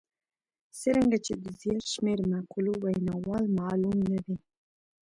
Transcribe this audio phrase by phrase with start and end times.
[0.79, 4.35] څرنګه چې د زیات شمېر مقولو ویناوال معلوم نه دي.